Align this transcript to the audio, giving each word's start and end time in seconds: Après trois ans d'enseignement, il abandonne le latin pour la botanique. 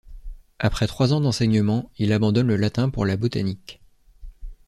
Après 0.57 0.87
trois 0.87 1.13
ans 1.13 1.21
d'enseignement, 1.21 1.91
il 1.99 2.11
abandonne 2.11 2.47
le 2.47 2.55
latin 2.57 2.89
pour 2.89 3.05
la 3.05 3.17
botanique. 3.17 3.83